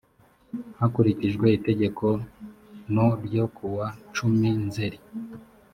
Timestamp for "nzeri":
4.65-4.97